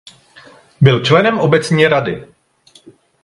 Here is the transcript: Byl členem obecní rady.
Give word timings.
Byl 0.81 1.05
členem 1.05 1.39
obecní 1.39 1.87
rady. 1.87 2.27